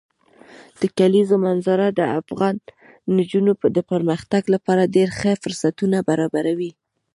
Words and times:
د 0.81 0.83
کلیزو 0.97 1.35
منظره 1.45 1.87
د 1.99 2.01
افغان 2.19 2.55
نجونو 3.17 3.51
د 3.77 3.79
پرمختګ 3.91 4.43
لپاره 4.53 4.91
ډېر 4.95 5.09
ښه 5.19 5.31
فرصتونه 5.43 5.97
برابروي. 6.09 6.71